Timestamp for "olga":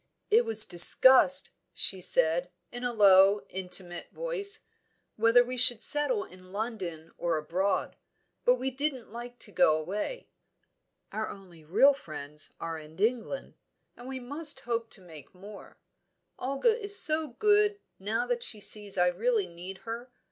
16.39-16.81